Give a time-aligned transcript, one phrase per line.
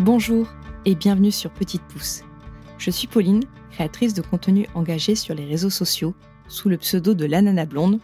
[0.00, 0.46] Bonjour
[0.86, 2.22] et bienvenue sur Petite Pouce.
[2.78, 6.14] Je suis Pauline, créatrice de contenu engagé sur les réseaux sociaux
[6.48, 8.00] sous le pseudo de l'anana blonde,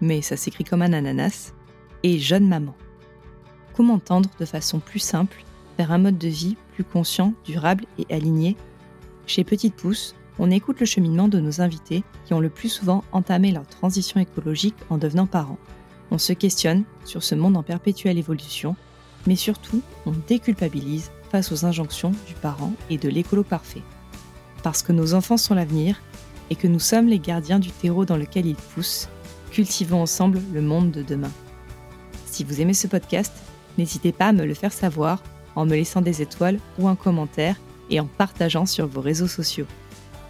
[0.00, 1.52] mais ça s'écrit comme un ananas,
[2.02, 2.74] et jeune maman.
[3.76, 5.44] Comment tendre de façon plus simple
[5.78, 8.56] vers un mode de vie plus conscient, durable et aligné?
[9.28, 13.04] Chez Petite Pouce, on écoute le cheminement de nos invités qui ont le plus souvent
[13.12, 15.60] entamé leur transition écologique en devenant parents.
[16.10, 18.74] On se questionne sur ce monde en perpétuelle évolution,
[19.28, 23.82] mais surtout, on déculpabilise face aux injonctions du parent et de l'écolo parfait.
[24.62, 26.00] Parce que nos enfants sont l'avenir
[26.50, 29.08] et que nous sommes les gardiens du terreau dans lequel ils poussent,
[29.50, 31.32] cultivons ensemble le monde de demain.
[32.26, 33.32] Si vous aimez ce podcast,
[33.78, 35.22] n'hésitez pas à me le faire savoir
[35.54, 37.56] en me laissant des étoiles ou un commentaire
[37.90, 39.66] et en partageant sur vos réseaux sociaux.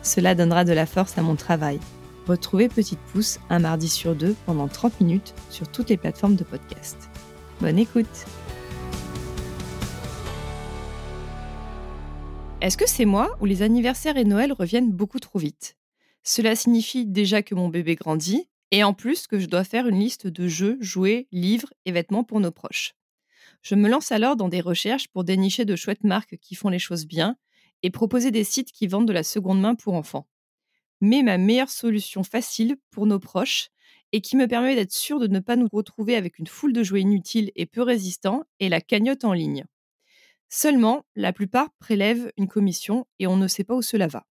[0.03, 1.81] Cela donnera de la force à mon travail.
[2.29, 6.45] Retrouvez Petite Pouce un mardi sur deux pendant 30 minutes sur toutes les plateformes de
[6.45, 6.97] podcast.
[7.61, 8.27] Bonne écoute
[12.63, 15.77] Est-ce que c'est moi ou les anniversaires et Noël reviennent beaucoup trop vite?
[16.23, 20.01] Cela signifie déjà que mon bébé grandit et en plus que je dois faire une
[20.01, 22.95] liste de jeux, jouets, livres et vêtements pour nos proches.
[23.61, 26.79] Je me lance alors dans des recherches pour dénicher de chouettes marques qui font les
[26.79, 27.37] choses bien
[27.83, 30.27] et proposer des sites qui vendent de la seconde main pour enfants.
[31.03, 33.69] Mais ma meilleure solution facile pour nos proches
[34.13, 36.83] et qui me permet d'être sûr de ne pas nous retrouver avec une foule de
[36.83, 39.67] jouets inutiles et peu résistants est la cagnotte en ligne.
[40.49, 44.27] Seulement, la plupart prélèvent une commission et on ne sait pas où cela va.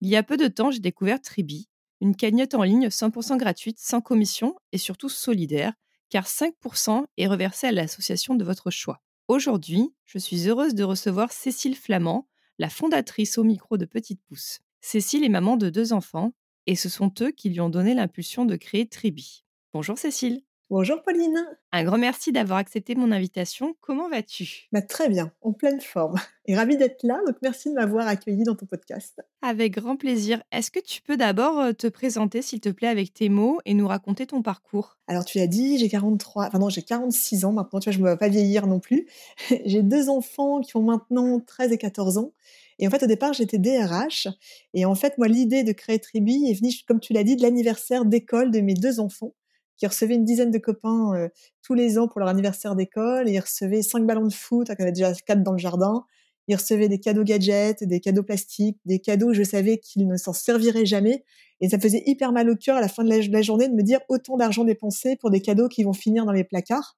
[0.00, 1.68] Il y a peu de temps, j'ai découvert Tribi,
[2.00, 5.72] une cagnotte en ligne 100% gratuite, sans commission et surtout solidaire,
[6.10, 9.00] car 5% est reversé à l'association de votre choix.
[9.28, 14.60] Aujourd'hui, je suis heureuse de recevoir Cécile Flamand, la fondatrice au micro de Petite Pouce.
[14.80, 16.32] Cécile est maman de deux enfants
[16.66, 19.44] et ce sont eux qui lui ont donné l'impulsion de créer Tribi.
[19.72, 20.42] Bonjour Cécile.
[20.68, 21.46] Bonjour Pauline.
[21.70, 23.76] Un grand merci d'avoir accepté mon invitation.
[23.80, 24.66] Comment vas-tu?
[24.72, 26.16] Bah, Très bien, en pleine forme.
[26.46, 29.20] Et ravie d'être là, donc merci de m'avoir accueilli dans ton podcast.
[29.42, 30.42] Avec grand plaisir.
[30.50, 33.86] Est-ce que tu peux d'abord te présenter, s'il te plaît, avec tes mots et nous
[33.86, 34.98] raconter ton parcours?
[35.06, 37.98] Alors tu l'as dit, j'ai 43, enfin non, j'ai 46 ans maintenant, tu vois, je
[37.98, 39.06] ne me vois pas vieillir non plus.
[39.66, 42.32] j'ai deux enfants qui ont maintenant 13 et 14 ans.
[42.80, 44.26] Et en fait, au départ, j'étais DRH.
[44.74, 47.42] Et en fait, moi, l'idée de créer Tribi est venue, comme tu l'as dit, de
[47.42, 49.32] l'anniversaire d'école de mes deux enfants
[49.76, 51.28] qui recevaient une dizaine de copains euh,
[51.62, 53.28] tous les ans pour leur anniversaire d'école.
[53.28, 56.04] Et ils recevaient cinq ballons de foot, il y avait déjà quatre dans le jardin.
[56.48, 60.32] Ils recevaient des cadeaux gadgets, des cadeaux plastiques, des cadeaux, je savais qu'ils ne s'en
[60.32, 61.24] serviraient jamais.
[61.60, 63.82] Et ça faisait hyper mal au cœur à la fin de la, journée de me
[63.82, 66.96] dire autant d'argent dépensé pour des cadeaux qui vont finir dans les placards.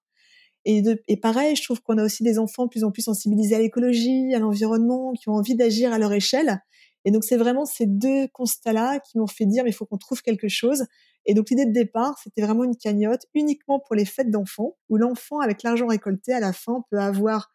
[0.65, 3.03] Et, de, et pareil, je trouve qu'on a aussi des enfants de plus en plus
[3.03, 6.61] sensibilisés à l'écologie, à l'environnement, qui ont envie d'agir à leur échelle.
[7.05, 9.97] Et donc, c'est vraiment ces deux constats-là qui m'ont fait dire, mais il faut qu'on
[9.97, 10.85] trouve quelque chose.
[11.29, 14.97] Et donc l'idée de départ, c'était vraiment une cagnotte uniquement pour les fêtes d'enfants, où
[14.97, 17.53] l'enfant, avec l'argent récolté, à la fin, peut avoir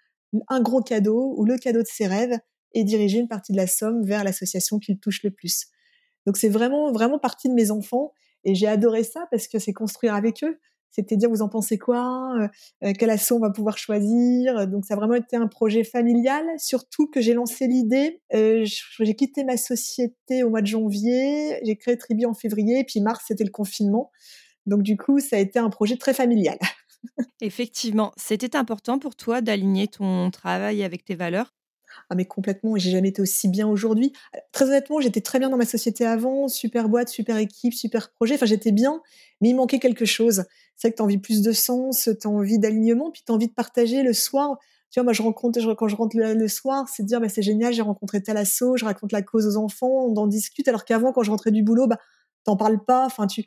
[0.47, 2.37] un gros cadeau ou le cadeau de ses rêves
[2.73, 5.65] et diriger une partie de la somme vers l'association qui le touche le plus.
[6.27, 8.13] Donc c'est vraiment, vraiment partie de mes enfants
[8.43, 10.59] et j'ai adoré ça parce que c'est construire avec eux
[10.93, 12.47] c'était dire vous en pensez quoi, euh,
[12.83, 14.67] euh, quel assaut on va pouvoir choisir.
[14.67, 18.21] Donc ça a vraiment été un projet familial, surtout que j'ai lancé l'idée.
[18.33, 18.63] Euh,
[18.99, 23.25] j'ai quitté ma société au mois de janvier, j'ai créé Tribi en février, puis mars
[23.27, 24.11] c'était le confinement.
[24.67, 26.59] Donc du coup ça a été un projet très familial.
[27.41, 31.53] Effectivement, c'était important pour toi d'aligner ton travail avec tes valeurs
[32.09, 34.13] ah mais complètement, j'ai jamais été aussi bien aujourd'hui.
[34.51, 38.35] Très honnêtement, j'étais très bien dans ma société avant, super boîte, super équipe, super projet,
[38.35, 39.01] enfin j'étais bien,
[39.41, 40.45] mais il manquait quelque chose.
[40.75, 43.35] C'est que tu as envie plus de sens, tu as envie d'alignement, puis tu as
[43.35, 44.57] envie de partager le soir.
[44.91, 47.41] Tu vois, moi je rencontre, quand je rentre le, soir, c'est de dire bah, c'est
[47.41, 50.85] génial, j'ai rencontré tel asso, je raconte la cause aux enfants, on en discute, alors
[50.85, 51.97] qu'avant quand je rentrais du boulot, bah
[52.43, 53.45] t'en parles pas, enfin tu...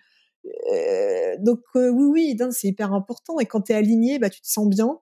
[0.72, 3.38] Euh, donc euh, oui, oui, c'est hyper important.
[3.40, 5.00] Et quand tu es aligné, bah, tu te sens bien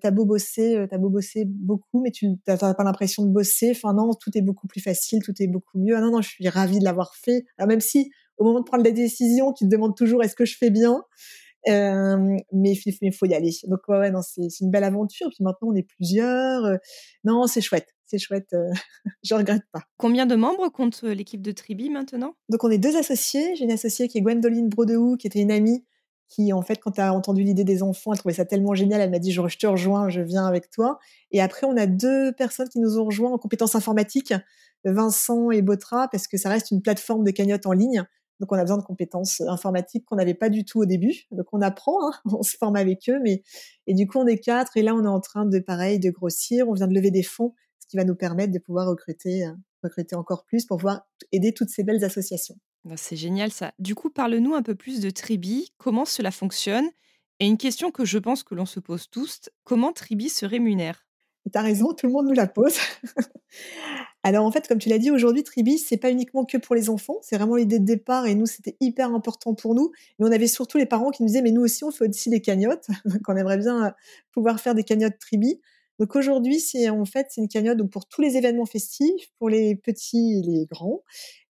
[0.00, 3.70] t'as beau bosser, euh, t'as beau bosser beaucoup, mais tu n'as pas l'impression de bosser.
[3.70, 5.96] Enfin non, tout est beaucoup plus facile, tout est beaucoup mieux.
[5.96, 7.44] Ah non, non, je suis ravie de l'avoir fait.
[7.56, 10.44] Alors même si au moment de prendre la décision, tu te demandes toujours est-ce que
[10.44, 11.02] je fais bien,
[11.68, 13.50] euh, mais il faut y aller.
[13.66, 15.28] Donc ouais, ouais non, c'est une belle aventure.
[15.28, 16.64] Puis maintenant, on est plusieurs.
[16.64, 16.76] Euh,
[17.24, 18.52] non, c'est chouette, c'est chouette.
[18.54, 18.70] Euh,
[19.22, 19.82] je regrette pas.
[19.96, 22.34] Combien de membres compte l'équipe de Tribi maintenant?
[22.48, 23.56] Donc on est deux associés.
[23.56, 25.84] J'ai une associée qui est Gwendoline Brodehou, qui était une amie
[26.28, 29.10] qui, en fait, quand as entendu l'idée des enfants, elle trouvait ça tellement génial, elle
[29.10, 30.98] m'a dit, je, te rejoins, je viens avec toi.
[31.30, 34.34] Et après, on a deux personnes qui nous ont rejoints en compétences informatiques,
[34.84, 38.04] Vincent et Botra, parce que ça reste une plateforme de cagnotte en ligne.
[38.40, 41.24] Donc, on a besoin de compétences informatiques qu'on n'avait pas du tout au début.
[41.32, 43.18] Donc, on apprend, hein, on se forme avec eux.
[43.22, 43.42] Mais
[43.86, 44.76] et du coup, on est quatre.
[44.76, 46.68] Et là, on est en train de, pareil, de grossir.
[46.68, 49.44] On vient de lever des fonds, ce qui va nous permettre de pouvoir recruter,
[49.82, 52.56] recruter encore plus pour pouvoir aider toutes ces belles associations.
[52.88, 53.74] Bah, c'est génial ça.
[53.78, 56.88] Du coup, parle-nous un peu plus de Tribi, comment cela fonctionne
[57.38, 61.06] et une question que je pense que l'on se pose tous, comment Tribi se rémunère?
[61.52, 62.76] Tu as raison, tout le monde nous la pose.
[64.22, 66.88] Alors en fait, comme tu l'as dit, aujourd'hui, Tribi, c'est pas uniquement que pour les
[66.88, 69.92] enfants, c'est vraiment l'idée de départ et nous, c'était hyper important pour nous.
[70.18, 72.30] Mais on avait surtout les parents qui nous disaient, mais nous aussi, on fait aussi
[72.30, 72.86] des cagnottes,
[73.24, 73.90] qu'on aimerait bien euh,
[74.32, 75.60] pouvoir faire des cagnottes Tribi.
[75.98, 79.74] Donc aujourd'hui, c'est en fait c'est une cagnotte pour tous les événements festifs, pour les
[79.74, 81.02] petits et les grands.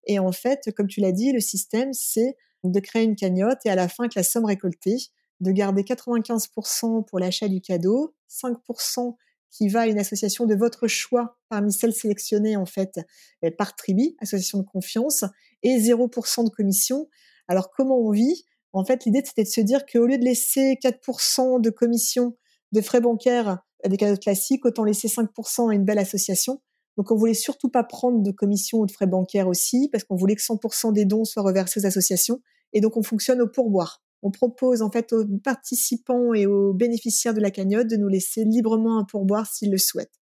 [0.05, 3.69] Et en fait, comme tu l'as dit, le système c'est de créer une cagnotte et
[3.69, 4.97] à la fin avec la somme récoltée,
[5.39, 9.15] de garder 95% pour l'achat du cadeau, 5%
[9.51, 12.99] qui va à une association de votre choix parmi celles sélectionnées en fait
[13.43, 15.23] euh, par Tribi, association de confiance,
[15.63, 17.07] et 0% de commission.
[17.47, 18.45] Alors comment on vit?
[18.73, 22.35] En fait, l'idée c'était de se dire qu'au lieu de laisser 4% de commission
[22.71, 26.61] de frais bancaires des cadeaux classiques, autant laisser 5% à une belle association.
[26.97, 30.15] Donc on voulait surtout pas prendre de commission ou de frais bancaires aussi, parce qu'on
[30.15, 32.41] voulait que 100% des dons soient reversés aux associations.
[32.73, 37.33] Et donc on fonctionne au pourboire on propose en fait aux participants et aux bénéficiaires
[37.33, 40.19] de la cagnotte de nous laisser librement un pourboire s'ils le souhaitent.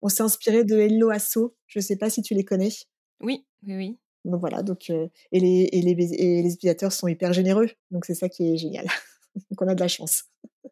[0.00, 2.70] On s'est inspiré de Hello Asso, je ne sais pas si tu les connais.
[3.20, 3.98] Oui, oui, oui.
[4.24, 8.28] Donc voilà, donc, euh, et, les, et, les, utilisateurs sont hyper généreux, donc c'est ça
[8.28, 8.86] qui est génial.
[9.50, 10.24] donc on a de la chance.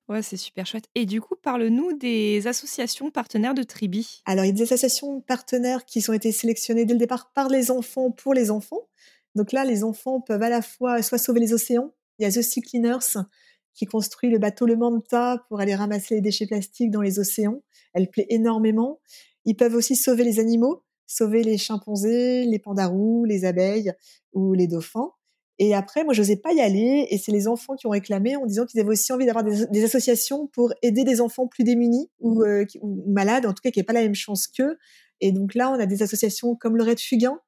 [0.09, 0.89] Ouais, c'est super chouette.
[0.95, 4.23] Et du coup, parle-nous des associations partenaires de Tribi.
[4.25, 7.49] Alors, il y a des associations partenaires qui ont été sélectionnées dès le départ par
[7.49, 8.89] les enfants pour les enfants.
[9.35, 12.31] Donc là, les enfants peuvent à la fois soit sauver les océans, il y a
[12.31, 13.25] The Sea Cleaners
[13.73, 17.63] qui construit le bateau Le Manta pour aller ramasser les déchets plastiques dans les océans.
[17.95, 19.01] Elle plaît énormément.
[19.47, 23.93] Ils peuvent aussi sauver les animaux, sauver les chimpanzés, les pandarous, les abeilles
[24.33, 25.13] ou les dauphins.
[25.63, 28.35] Et après, moi, je n'osais pas y aller, et c'est les enfants qui ont réclamé
[28.35, 32.11] en disant qu'ils avaient aussi envie d'avoir des, associations pour aider des enfants plus démunis
[32.19, 32.65] ou, euh,
[33.07, 34.79] malades, en tout cas qui n'aient pas la même chance qu'eux.
[35.21, 37.39] Et donc là, on a des associations comme Red Fugain,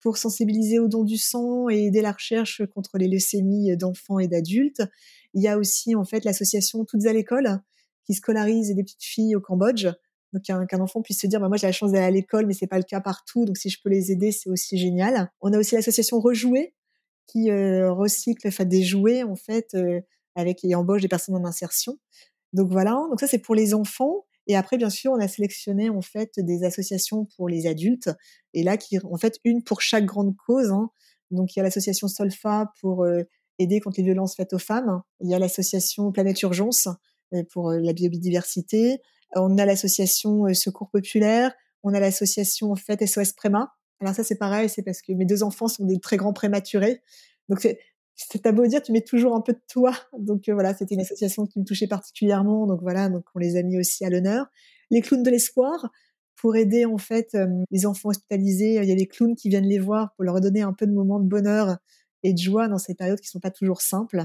[0.00, 4.26] pour sensibiliser au don du sang et aider la recherche contre les leucémies d'enfants et
[4.26, 4.82] d'adultes.
[5.32, 7.60] Il y a aussi en fait l'association Toutes à l'école
[8.04, 9.86] qui scolarise des petites filles au Cambodge.
[10.32, 12.54] Donc qu'un enfant puisse se dire bah, moi j'ai la chance d'aller à l'école mais
[12.54, 15.30] c'est pas le cas partout donc si je peux les aider c'est aussi génial.
[15.40, 16.74] On a aussi l'association Rejouer
[17.26, 20.00] qui euh, recycle fait, des jouets en fait euh,
[20.34, 21.98] avec et embauche des personnes en insertion.
[22.52, 25.88] Donc voilà, donc ça c'est pour les enfants et après, bien sûr, on a sélectionné
[25.88, 28.10] en fait des associations pour les adultes.
[28.54, 30.70] Et là, qui en fait une pour chaque grande cause.
[30.70, 30.90] Hein.
[31.30, 33.22] Donc il y a l'association Solfa pour euh,
[33.58, 35.02] aider contre les violences faites aux femmes.
[35.20, 36.88] Il y a l'association Planète Urgence
[37.34, 39.00] euh, pour la biodiversité.
[39.34, 41.52] On a l'association Secours Populaire.
[41.84, 43.72] On a l'association en fait SOS Préma.
[44.02, 47.02] Alors ça c'est pareil, c'est parce que mes deux enfants sont des très grands prématurés.
[47.48, 47.60] Donc
[48.16, 49.92] c'est à beau dire, tu mets toujours un peu de toi.
[50.18, 52.66] Donc euh, voilà, c'était une association qui me touchait particulièrement.
[52.66, 54.46] Donc voilà, donc on les a mis aussi à l'honneur.
[54.90, 55.90] Les clowns de l'espoir
[56.34, 58.74] pour aider en fait euh, les enfants hospitalisés.
[58.82, 60.92] Il y a les clowns qui viennent les voir pour leur donner un peu de
[60.92, 61.76] moments de bonheur
[62.24, 64.24] et de joie dans ces périodes qui sont pas toujours simples.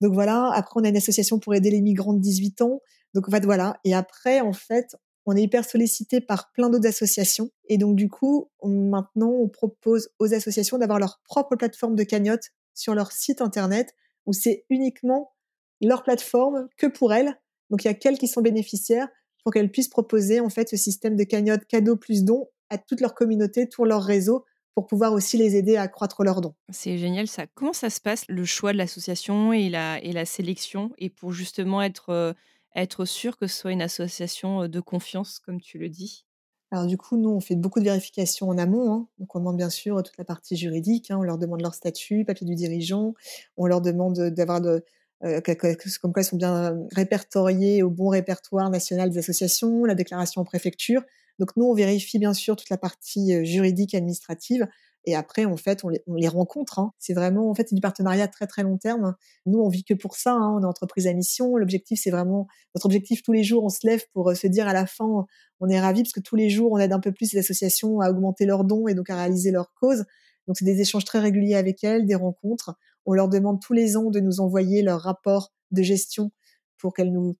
[0.00, 0.50] Donc voilà.
[0.54, 2.80] Après, on a une association pour aider les migrants de 18 ans.
[3.14, 3.78] Donc en fait voilà.
[3.84, 7.50] Et après, en fait, on est hyper sollicité par plein d'autres associations.
[7.68, 12.50] Et donc, du coup, maintenant, on propose aux associations d'avoir leur propre plateforme de cagnotte
[12.74, 13.94] sur leur site internet
[14.26, 15.32] où c'est uniquement
[15.80, 17.38] leur plateforme que pour elles.
[17.70, 19.08] Donc il y a qu'elles qui sont bénéficiaires
[19.42, 23.00] pour qu'elles puissent proposer en fait ce système de cagnotte cadeau plus don à toute
[23.00, 24.44] leur communauté, tout leur réseau
[24.74, 26.54] pour pouvoir aussi les aider à accroître leurs dons.
[26.70, 27.46] C'est génial ça.
[27.54, 30.90] Comment ça se passe le choix de l'association et la, et la sélection?
[30.98, 32.32] Et pour justement être, euh,
[32.74, 36.24] être sûr que ce soit une association de confiance comme tu le dis?
[36.70, 38.92] Alors du coup, nous, on fait beaucoup de vérifications en amont.
[38.92, 39.08] Hein.
[39.18, 41.10] Donc on demande bien sûr toute la partie juridique.
[41.10, 41.18] Hein.
[41.18, 43.14] On leur demande leur statut, papier du dirigeant.
[43.56, 44.84] On leur demande d'avoir de,
[45.22, 50.40] euh, comme quoi ils sont bien répertoriés au bon répertoire national des associations, la déclaration
[50.40, 51.02] en préfecture.
[51.38, 54.66] Donc nous, on vérifie bien sûr toute la partie juridique et administrative.
[55.06, 56.78] Et après, en fait, on les, rencontre.
[56.78, 56.92] Hein.
[56.98, 59.14] C'est vraiment, en fait, du partenariat très très long terme.
[59.44, 60.32] Nous, on vit que pour ça.
[60.32, 60.56] Hein.
[60.56, 61.56] On est entreprise à mission.
[61.56, 63.64] L'objectif, c'est vraiment notre objectif tous les jours.
[63.64, 65.26] On se lève pour euh, se dire à la fin,
[65.60, 68.00] on est ravis parce que tous les jours, on aide un peu plus les associations
[68.00, 70.04] à augmenter leurs dons et donc à réaliser leurs causes.
[70.46, 72.74] Donc, c'est des échanges très réguliers avec elles, des rencontres.
[73.06, 76.30] On leur demande tous les ans de nous envoyer leur rapport de gestion
[76.78, 77.36] pour qu'elles nous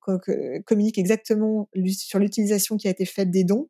[0.65, 3.69] communiquent exactement sur l'utilisation qui a été faite des dons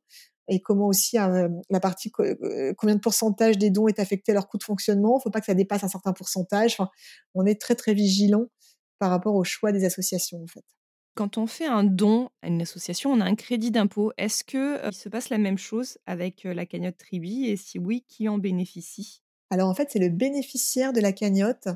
[0.48, 4.34] et comment aussi euh, la partie euh, combien de pourcentage des dons est affecté à
[4.34, 5.14] leur coût de fonctionnement.
[5.14, 6.76] Il ne faut pas que ça dépasse un certain pourcentage.
[7.34, 8.46] on est très très vigilant
[8.98, 10.64] par rapport au choix des associations en fait.
[11.14, 14.12] Quand on fait un don à une association, on a un crédit d'impôt.
[14.18, 17.78] Est-ce que euh, il se passe la même chose avec la cagnotte Tribi et si
[17.78, 19.22] oui, qui en bénéficie?
[19.50, 21.68] Alors en fait, c'est le bénéficiaire de la cagnotte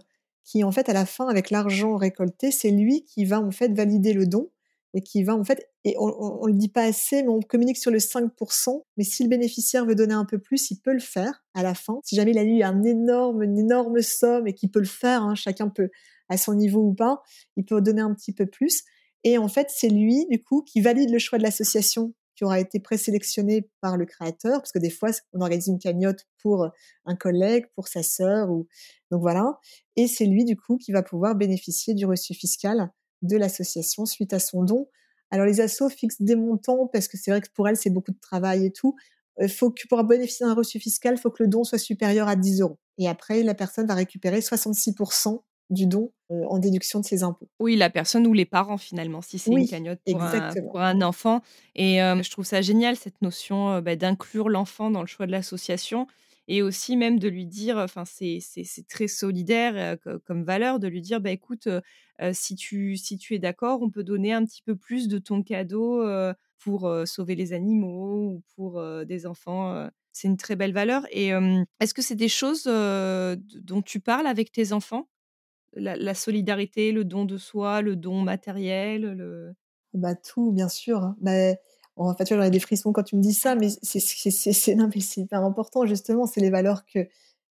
[0.44, 3.68] qui en fait à la fin avec l'argent récolté, c'est lui qui va en fait
[3.68, 4.50] valider le don
[4.94, 7.76] et qui va en fait, et on ne le dit pas assez, mais on communique
[7.76, 11.00] sur le 5%, mais si le bénéficiaire veut donner un peu plus, il peut le
[11.00, 12.00] faire à la fin.
[12.04, 15.22] Si jamais il a eu un énorme, une énorme somme et qu'il peut le faire,
[15.22, 15.90] hein, chacun peut
[16.28, 17.22] à son niveau ou pas,
[17.56, 18.82] il peut donner un petit peu plus.
[19.24, 22.60] Et en fait, c'est lui, du coup, qui valide le choix de l'association qui aura
[22.60, 26.68] été présélectionné par le créateur, parce que des fois, on organise une cagnotte pour
[27.04, 28.68] un collègue, pour sa sœur, ou
[29.10, 29.58] donc voilà.
[29.96, 34.32] Et c'est lui, du coup, qui va pouvoir bénéficier du reçu fiscal de l'association suite
[34.32, 34.88] à son don.
[35.30, 38.12] Alors les assos fixent des montants parce que c'est vrai que pour elles, c'est beaucoup
[38.12, 38.96] de travail et tout.
[39.40, 42.28] Il faut que pour bénéficier d'un reçu fiscal, il faut que le don soit supérieur
[42.28, 42.78] à 10 euros.
[42.98, 47.48] Et après, la personne va récupérer 66% du don euh, en déduction de ses impôts.
[47.60, 51.42] Oui, la personne ou les parents finalement, si c'est une cagnotte pour un, enfant.
[51.74, 55.26] Et euh, je trouve ça génial cette notion euh, bah, d'inclure l'enfant dans le choix
[55.26, 56.06] de l'association
[56.48, 58.40] et aussi même de lui dire, enfin c'est
[58.88, 61.68] très solidaire comme valeur, de lui dire, bah écoute,
[62.32, 66.02] si tu es d'accord, on peut donner un petit peu plus de ton cadeau
[66.58, 69.88] pour sauver les animaux ou pour des enfants.
[70.12, 71.06] c'est une très belle valeur.
[71.12, 71.32] Et
[71.80, 75.08] est-ce que c'est des choses dont tu parles avec tes enfants?
[75.74, 79.54] La, solidarité, le don de soi, le don matériel le...
[79.94, 81.02] Bah tout, bien sûr.
[81.02, 81.16] Hein.
[81.98, 86.26] En fait, j'aurais des frissons quand tu me dis ça, mais c'est hyper important, justement.
[86.26, 87.08] C'est les valeurs que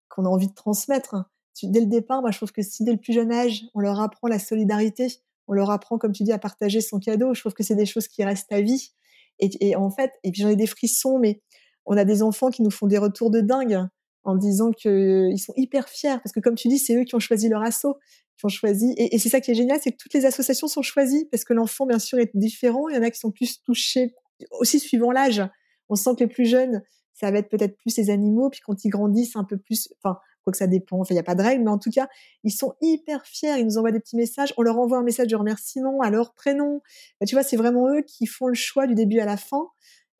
[0.09, 1.15] qu'on a envie de transmettre.
[1.15, 1.25] Hein.
[1.63, 3.99] Dès le départ, moi, je trouve que si dès le plus jeune âge, on leur
[3.99, 5.07] apprend la solidarité,
[5.47, 7.85] on leur apprend, comme tu dis, à partager son cadeau, je trouve que c'est des
[7.85, 8.93] choses qui restent à vie.
[9.39, 11.41] Et, et en fait, et puis j'en ai des frissons, mais
[11.85, 13.87] on a des enfants qui nous font des retours de dingue
[14.23, 17.19] en disant qu'ils sont hyper fiers parce que comme tu dis, c'est eux qui ont
[17.19, 17.97] choisi leur assaut,
[18.37, 18.93] qui ont choisi.
[18.97, 21.53] Et, c'est ça qui est génial, c'est que toutes les associations sont choisies parce que
[21.53, 22.89] l'enfant, bien sûr, est différent.
[22.89, 24.13] Il y en a qui sont plus touchés
[24.59, 25.41] aussi suivant l'âge.
[25.89, 28.85] On sent que les plus jeunes, ça va être peut-être plus les animaux, puis quand
[28.85, 31.35] ils grandissent un peu plus, enfin, quoi que ça dépend, enfin, il n'y a pas
[31.35, 32.07] de règle, mais en tout cas,
[32.43, 35.27] ils sont hyper fiers, ils nous envoient des petits messages, on leur envoie un message
[35.27, 36.81] de remerciement à leur prénom.
[37.19, 39.67] Bah, tu vois, c'est vraiment eux qui font le choix du début à la fin.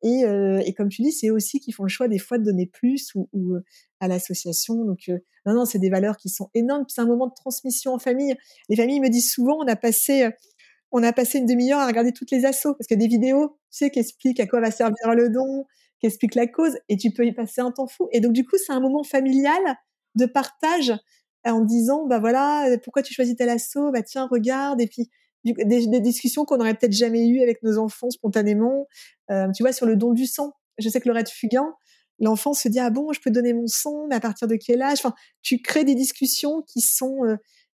[0.03, 2.67] Et, euh, comme tu dis, c'est aussi qui font le choix des fois de donner
[2.67, 3.63] plus ou, ou euh,
[3.99, 4.75] à l'association.
[4.85, 6.85] Donc euh, non, non, c'est des valeurs qui sont énormes.
[6.87, 8.35] C'est un moment de transmission en famille.
[8.69, 10.29] Les familles me disent souvent, on a passé,
[10.91, 13.79] on a passé une demi-heure à regarder toutes les assos parce que des vidéos, tu
[13.79, 15.65] sais, qui expliquent à quoi va servir le don,
[15.99, 18.07] qui expliquent la cause, et tu peux y passer un temps fou.
[18.11, 19.61] Et donc du coup, c'est un moment familial
[20.15, 20.93] de partage
[21.45, 23.91] en disant, bah voilà, pourquoi tu choisis tel asso?
[23.93, 24.81] Bah tiens, regarde.
[24.81, 25.09] Et puis
[25.43, 28.87] des, discussions qu'on n'aurait peut-être jamais eues avec nos enfants spontanément.
[29.31, 30.53] Euh, tu vois, sur le don du sang.
[30.77, 31.73] Je sais que Laurette Fugain,
[32.19, 34.81] l'enfant se dit ah bon, je peux donner mon sang, mais à partir de quel
[34.81, 34.99] âge?
[34.99, 37.37] Enfin, tu crées des discussions qui sont euh,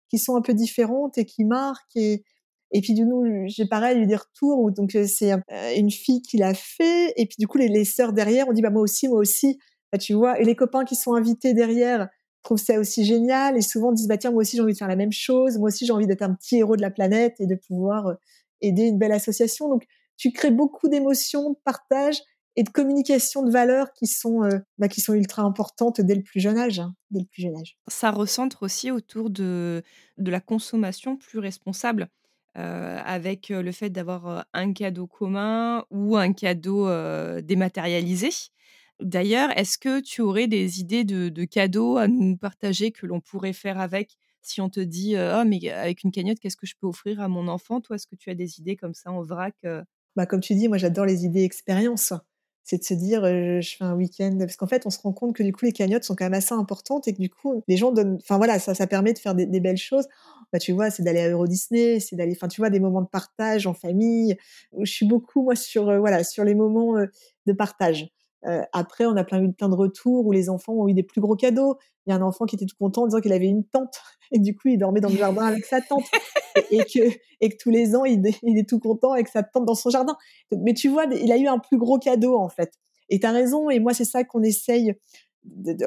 [0.09, 1.95] qui sont un peu différentes et qui marquent.
[1.95, 2.23] Et,
[2.71, 5.31] et puis du coup, j'ai pareil eu des retours où donc euh, c'est
[5.75, 7.13] une fille qui l'a fait.
[7.17, 9.59] Et puis du coup, les, sœurs derrière ont dit bah moi aussi, moi aussi.
[9.91, 12.09] Bah, tu vois, et les copains qui sont invités derrière
[12.43, 14.87] trouvent ça aussi génial et souvent disent bah tiens moi aussi j'ai envie de faire
[14.87, 17.47] la même chose, moi aussi j'ai envie d'être un petit héros de la planète et
[17.47, 18.13] de pouvoir euh,
[18.61, 19.67] aider une belle association.
[19.67, 19.85] Donc
[20.15, 22.21] tu crées beaucoup d'émotions, de partage
[22.55, 26.21] et de communication de valeurs qui sont euh, bah, qui sont ultra importantes dès le
[26.21, 27.79] plus jeune âge, hein, dès le plus jeune âge.
[27.87, 29.81] Ça recentre aussi autour de
[30.17, 32.09] de la consommation plus responsable.
[32.59, 36.87] Euh, avec le fait d'avoir un cadeau commun ou un cadeau
[37.41, 38.29] dématérialisé.
[38.99, 43.53] D'ailleurs, est-ce que tu aurais des idées de, cadeaux à nous partager que l'on pourrait
[43.53, 44.17] faire avec?
[44.41, 47.27] Si on te dit oh mais avec une cagnotte qu'est-ce que je peux offrir à
[47.27, 47.81] mon enfant?
[47.81, 49.55] Toi est-ce que tu as des idées comme ça en vrac
[50.15, 52.13] bah comme tu dis moi j'adore les idées expériences
[52.63, 55.35] c'est de se dire je fais un week-end parce qu'en fait on se rend compte
[55.35, 57.77] que du coup les cagnottes sont quand même assez importantes et que du coup les
[57.77, 60.07] gens donnent enfin voilà ça ça permet de faire des, belles choses.
[60.53, 63.01] Bah tu vois c'est d'aller à Euro Disney c'est d'aller enfin tu vois des moments
[63.01, 64.35] de partage en famille
[64.81, 66.95] je suis beaucoup moi sur voilà sur les moments
[67.45, 68.09] de partage
[68.45, 71.03] euh, après, on a plein eu plein de retours où les enfants ont eu des
[71.03, 71.77] plus gros cadeaux.
[72.05, 74.01] Il y a un enfant qui était tout content en disant qu'il avait une tante
[74.31, 76.05] et du coup il dormait dans le jardin avec sa tante
[76.71, 76.99] et, que
[77.41, 79.89] et que tous les ans il, il, est tout content avec sa tante dans son
[79.89, 80.15] jardin.
[80.51, 82.73] Mais tu vois, il a eu un plus gros cadeau en fait.
[83.09, 83.69] Et tu as raison.
[83.69, 84.93] Et moi c'est ça qu'on essaye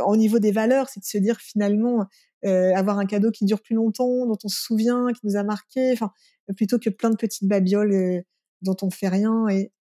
[0.04, 2.06] au niveau des valeurs, c'est de se dire finalement
[2.44, 5.42] euh, avoir un cadeau qui dure plus longtemps, dont on se souvient, qui nous a
[5.42, 5.92] marqué.
[5.92, 6.10] Enfin
[6.56, 8.22] plutôt que plein de petites babioles euh,
[8.62, 9.48] dont on fait rien.
[9.48, 9.72] Et,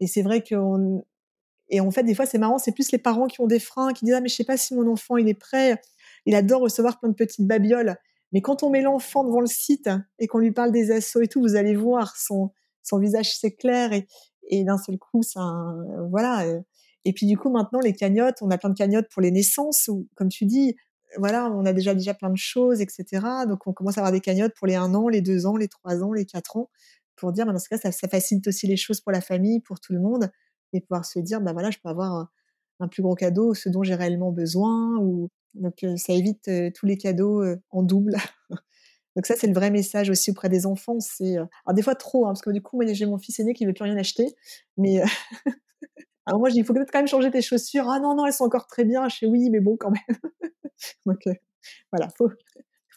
[0.00, 1.04] et c'est vrai qu'on
[1.70, 3.92] et en fait, des fois, c'est marrant, c'est plus les parents qui ont des freins,
[3.92, 5.80] qui disent ah mais je sais pas si mon enfant il est prêt.
[6.26, 7.96] Il adore recevoir plein de petites babioles.
[8.32, 11.28] Mais quand on met l'enfant devant le site et qu'on lui parle des assauts et
[11.28, 12.50] tout, vous allez voir son
[12.82, 14.06] son visage s'éclaire et,
[14.48, 15.40] et d'un seul coup, ça
[16.10, 16.46] voilà.
[17.04, 19.88] Et puis du coup, maintenant les cagnottes, on a plein de cagnottes pour les naissances
[19.88, 20.74] ou comme tu dis,
[21.18, 23.04] voilà, on a déjà déjà plein de choses, etc.
[23.46, 25.68] Donc on commence à avoir des cagnottes pour les 1 an, les 2 ans, les
[25.68, 26.70] 3 ans, les 4 ans,
[27.16, 29.60] pour dire, bah, dans ce cas, ça, ça facilite aussi les choses pour la famille,
[29.60, 30.30] pour tout le monde
[30.72, 32.28] et pouvoir se dire bah voilà je peux avoir
[32.80, 36.96] un, plus gros cadeau ce dont j'ai réellement besoin ou donc ça évite tous les
[36.96, 38.16] cadeaux en double.
[39.16, 42.26] Donc ça c'est le vrai message aussi auprès des enfants c'est alors des fois trop
[42.26, 44.36] hein, parce que du coup moi j'ai mon fils aîné qui veut plus rien acheter
[44.76, 45.02] mais
[46.26, 48.26] alors moi je dis il faut peut-être quand même changer tes chaussures ah non non
[48.26, 50.18] elles sont encore très bien je fais oui mais bon quand même
[51.06, 51.18] donc
[51.90, 52.30] voilà faut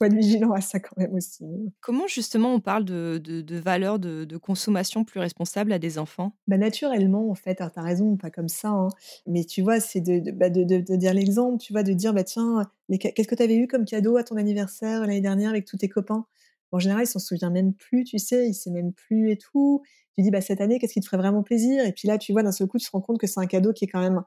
[0.01, 1.46] faut être vigilant à ça quand même aussi.
[1.79, 6.00] Comment justement on parle de, de, de valeurs de, de, consommation plus responsable à des
[6.00, 6.36] enfants?
[6.48, 8.70] Bah, Naturellement, en fait, tu as raison, pas comme ça.
[8.70, 8.88] Hein.
[9.27, 10.63] Mais tu vois, c'est de, bah, de,
[10.96, 12.67] dire l'exemple, tu vois, de dire, bah, tiens,
[13.00, 15.89] qu'est-ce que tu avais eu comme cadeau à ton anniversaire l'année dernière avec tous tes
[15.89, 16.25] copains?
[16.72, 19.84] En général, ils s'en souviennent même plus, tu sais, ils ne même plus et tout.
[20.15, 21.86] Tu dis, bah, cette année, qu'est-ce qui te ferait vraiment plaisir?
[21.86, 23.46] Et puis là, tu vois, d'un seul coup, tu te rends compte que c'est un
[23.46, 24.24] cadeau qui est quand même,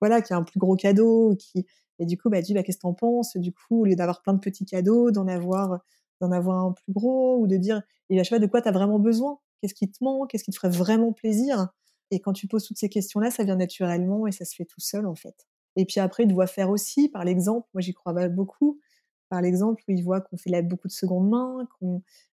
[0.00, 1.64] voilà, qui est un plus gros cadeau, qui,
[1.98, 3.36] et du coup, bah, tu dis, bah, qu'est-ce que t'en penses?
[3.36, 5.80] Du coup, au lieu d'avoir plein de petits cadeaux, d'en avoir,
[6.20, 8.62] d'en avoir un plus gros, ou de dire, et bah, je sais pas, de quoi
[8.62, 9.38] tu as vraiment besoin?
[9.60, 10.30] Qu'est-ce qui te manque?
[10.30, 11.68] Qu'est-ce qui te ferait vraiment plaisir?
[12.10, 14.80] Et quand tu poses toutes ces questions-là, ça vient naturellement et ça se fait tout
[14.80, 15.34] seul, en fait.
[15.76, 18.80] Et puis après, ils doivent faire aussi, par l'exemple, moi j'y crois beaucoup,
[19.28, 21.68] par l'exemple où ils voient qu'on fait beaucoup de seconde main,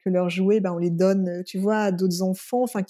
[0.03, 2.63] que leurs jouets, bah, on les donne, tu vois, à d'autres enfants.
[2.63, 2.81] Enfin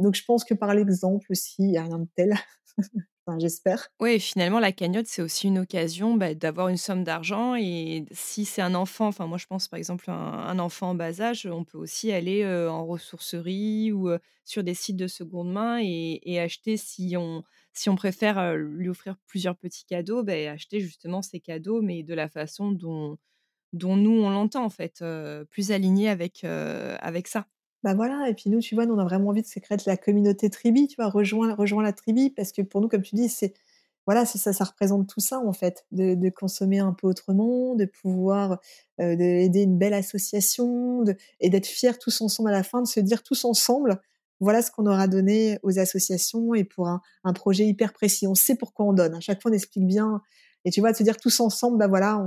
[0.00, 2.34] donc je pense que par l'exemple aussi, il n'y a rien de tel.
[3.38, 3.88] j'espère.
[4.00, 7.54] Oui, finalement, la cagnotte, c'est aussi une occasion bah, d'avoir une somme d'argent.
[7.54, 11.20] Et si c'est un enfant, enfin, moi, je pense par exemple un, enfant en bas
[11.20, 14.10] âge, on peut aussi aller en ressourcerie ou
[14.44, 19.16] sur des sites de seconde main et, acheter, si on, si on préfère lui offrir
[19.26, 23.16] plusieurs petits cadeaux, bah, acheter justement ces cadeaux, mais de la façon dont,
[23.72, 25.04] dont nous, on l'entend, en fait,
[25.50, 27.46] plus aligné avec, avec ça.
[27.84, 29.98] Bah voilà, et puis nous, tu vois, on a vraiment envie de se créer la
[29.98, 33.28] communauté tribi, tu vois, rejoins, rejoins la tribi, parce que pour nous, comme tu dis,
[33.28, 33.52] c'est
[34.06, 38.58] voilà, ça, ça représente tout ça en fait, de, consommer un peu autrement, de pouvoir
[39.00, 41.04] euh, aider une belle association,
[41.40, 44.00] et d'être fiers tous ensemble à la fin, de se dire tous ensemble,
[44.40, 47.02] voilà ce qu'on aura donné aux associations et pour un,
[47.34, 48.26] projet hyper précis.
[48.26, 49.14] On sait pourquoi on donne.
[49.14, 50.22] À chaque fois, on explique bien.
[50.64, 52.22] Et tu vois, de se dire tous ensemble, bah voilà,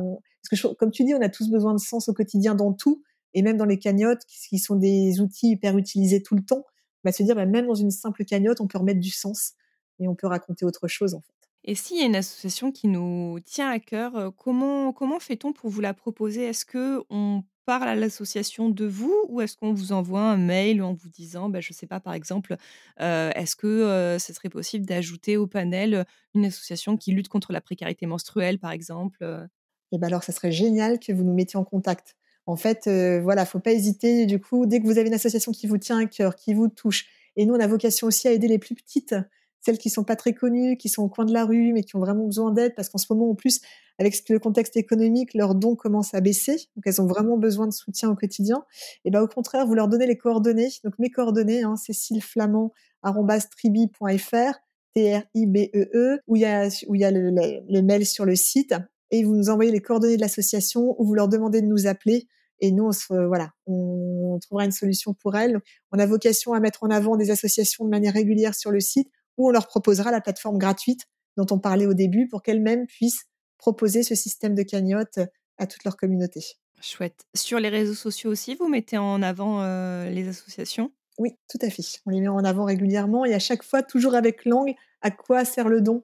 [0.50, 3.02] parce que comme tu dis, on a tous besoin de sens au quotidien dans tout
[3.38, 6.66] et même dans les cagnottes, qui sont des outils hyper utilisés tout le temps,
[7.04, 9.54] bah, se dire bah, même dans une simple cagnotte, on peut remettre du sens
[10.00, 11.34] et on peut raconter autre chose en fait.
[11.64, 15.54] Et s'il y a une association qui nous tient à cœur, euh, comment, comment fait-on
[15.54, 16.46] pour vous la proposer?
[16.46, 20.82] Est-ce que on parle à l'association de vous ou est-ce qu'on vous envoie un mail
[20.82, 22.56] en vous disant, bah, je ne sais pas, par exemple,
[23.02, 27.52] euh, est-ce que euh, ce serait possible d'ajouter au panel une association qui lutte contre
[27.52, 31.36] la précarité menstruelle, par exemple Et eh ben alors, ça serait génial que vous nous
[31.36, 32.16] mettiez en contact.
[32.48, 34.26] En fait, euh, voilà, faut pas hésiter.
[34.26, 36.70] Du coup, dès que vous avez une association qui vous tient à cœur, qui vous
[36.70, 37.06] touche,
[37.36, 39.16] et nous, on a vocation aussi à aider les plus petites,
[39.60, 41.98] celles qui sont pas très connues, qui sont au coin de la rue, mais qui
[41.98, 43.60] ont vraiment besoin d'aide, parce qu'en ce moment, en plus,
[44.00, 47.74] avec le contexte économique, leurs dons commencent à baisser, donc elles ont vraiment besoin de
[47.74, 48.64] soutien au quotidien.
[49.04, 50.70] Et ben, au contraire, vous leur donnez les coordonnées.
[50.86, 52.72] Donc mes coordonnées, hein, Cécile Flamand
[53.04, 54.54] tribi.fr,
[54.96, 58.36] T-R-I-B-E-E, e, où il y a, où il y a le, le mail sur le
[58.36, 58.74] site
[59.12, 62.28] et vous nous envoyez les coordonnées de l'association ou vous leur demandez de nous appeler
[62.60, 65.60] et nous, on se, voilà, on trouvera une solution pour elles.
[65.92, 69.10] On a vocation à mettre en avant des associations de manière régulière sur le site
[69.38, 71.02] où on leur proposera la plateforme gratuite
[71.38, 73.26] dont on parlait au début pour qu'elles-mêmes puissent
[73.58, 75.20] proposer ce système de cagnotte
[75.58, 76.42] à toute leur communauté.
[76.82, 77.26] Chouette.
[77.36, 80.92] Sur les réseaux sociaux aussi, vous mettez en avant euh, les associations?
[81.18, 81.84] Oui, tout à fait.
[82.06, 85.46] On les met en avant régulièrement et à chaque fois, toujours avec l'angle à quoi
[85.46, 86.04] sert le don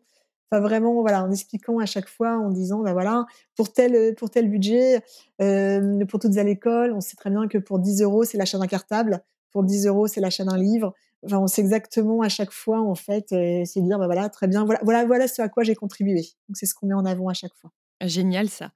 [0.60, 4.50] vraiment, voilà, en expliquant à chaque fois, en disant, bah voilà, pour tel, pour tel
[4.50, 5.02] budget,
[5.42, 8.58] euh, pour toutes à l'école, on sait très bien que pour 10 euros, c'est l'achat
[8.58, 10.94] d'un cartable, pour 10 euros, c'est l'achat d'un livre.
[11.26, 14.48] Enfin, on sait exactement à chaque fois, en fait, euh, c'est dire, bah voilà, très
[14.48, 16.22] bien, voilà, voilà, voilà ce à quoi j'ai contribué.
[16.50, 17.72] Donc, c'est ce qu'on met en avant à chaque fois.
[18.02, 18.72] Génial ça.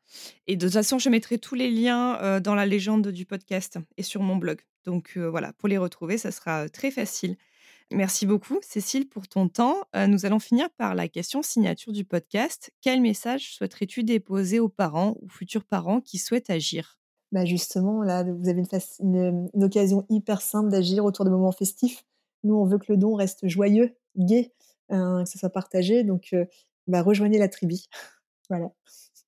[0.47, 3.77] Et de toute façon, je mettrai tous les liens euh, dans la légende du podcast
[3.97, 4.61] et sur mon blog.
[4.85, 7.35] Donc voilà, pour les retrouver, ça sera très facile.
[7.91, 9.77] Merci beaucoup, Cécile, pour ton temps.
[9.95, 12.69] Euh, nous allons finir par la question signature du podcast.
[12.81, 16.99] Quel message souhaiterais-tu déposer aux parents ou futurs parents qui souhaitent agir?
[17.31, 18.63] Bah Justement, là, vous avez
[18.99, 22.03] une, occasion hyper simple d'agir autour de moments festifs.
[22.43, 24.53] Nous, on veut que le don reste joyeux, gai,
[24.89, 26.03] hein, que ça soit partagé.
[26.03, 26.45] Donc, euh,
[26.87, 27.77] bah, rejoignez la tribu.
[28.49, 28.69] voilà.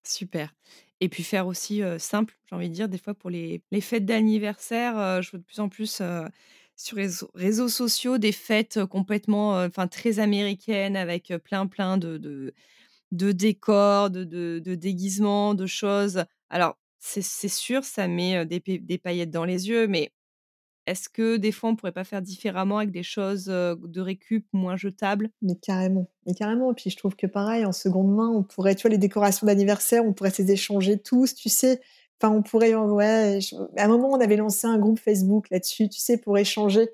[0.04, 0.54] Super.
[1.00, 3.82] Et puis faire aussi euh, simple, j'ai envie de dire, des fois pour les, les
[3.82, 6.02] fêtes d'anniversaire, je vois de plus en plus
[6.80, 12.18] sur les réseaux sociaux des fêtes complètement, enfin très américaines avec plein plein de,
[13.12, 16.24] de, décors, de, de, déguisements, de choses.
[16.50, 20.14] Alors c'est sûr, ça met des, des, paillettes dans les yeux, mais
[20.88, 24.78] est-ce que des fois on pourrait pas faire différemment avec des choses de récup moins
[24.78, 25.30] jetables?
[25.42, 26.72] Mais carrément, mais carrément.
[26.72, 29.48] Et puis je trouve que pareil, en seconde main, on pourrait, tu vois, les décorations
[29.48, 31.82] d'anniversaire, on pourrait les échanger tous, tu sais?
[32.22, 33.40] Enfin, on pourrait, ouais.
[33.78, 36.90] À un moment, on avait lancé un groupe Facebook là-dessus, tu sais, pour échanger,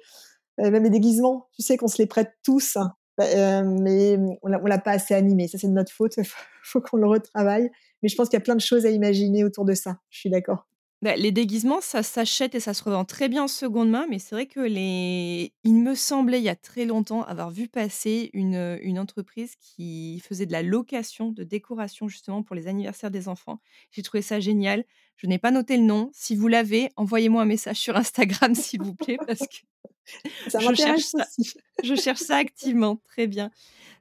[0.60, 1.48] euh, même les déguisements.
[1.56, 2.94] Tu sais qu'on se les prête tous, hein.
[3.18, 5.48] bah, euh, mais on l'a pas assez animé.
[5.48, 6.14] Ça, c'est de notre faute.
[6.18, 6.26] Il
[6.64, 7.72] faut qu'on le retravaille.
[8.04, 9.98] Mais je pense qu'il y a plein de choses à imaginer autour de ça.
[10.10, 10.68] Je suis d'accord.
[11.02, 14.18] Bah, les déguisements, ça s'achète et ça se revend très bien en seconde main, mais
[14.18, 18.30] c'est vrai que les il me semblait, il y a très longtemps, avoir vu passer
[18.34, 23.28] une, une entreprise qui faisait de la location de décoration justement pour les anniversaires des
[23.28, 23.60] enfants.
[23.92, 24.84] J'ai trouvé ça génial.
[25.18, 26.10] Je n'ai pas noté le nom.
[26.14, 29.58] Si vous l'avez, envoyez-moi un message sur Instagram, s'il vous plaît, parce que
[30.50, 31.54] Ça je cherche m'intéresse ça aussi.
[31.84, 32.98] je cherche ça activement.
[33.06, 33.52] Très bien.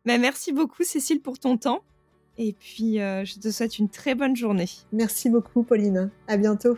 [0.04, 1.82] Bah, merci beaucoup Cécile pour ton temps
[2.36, 4.68] et puis, heu, je te souhaite une très bonne journée.
[4.92, 6.10] Merci beaucoup Pauline.
[6.26, 6.76] À bientôt.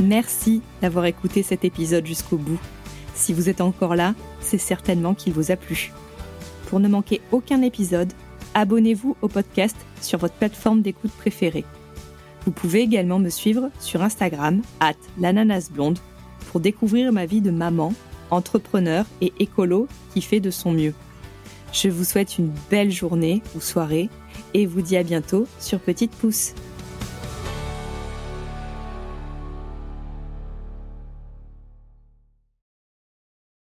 [0.00, 2.58] Merci d'avoir écouté cet épisode jusqu'au bout.
[3.14, 5.92] Si vous êtes encore là, c'est certainement qu'il vous a plu.
[6.66, 8.12] Pour ne manquer aucun épisode,
[8.54, 11.64] abonnez-vous au podcast sur votre plateforme d'écoute préférée.
[12.44, 15.98] Vous pouvez également me suivre sur Instagram, at l'ananasblonde,
[16.50, 17.94] pour découvrir ma vie de maman,
[18.30, 20.94] entrepreneur et écolo qui fait de son mieux.
[21.72, 24.08] Je vous souhaite une belle journée ou soirée
[24.54, 26.54] et vous dis à bientôt sur Petite Pouce.